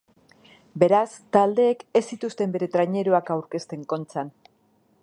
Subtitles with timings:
[0.83, 4.35] Beraz, taldeek ez zituzten bere traineruak aurkezten Kontxan.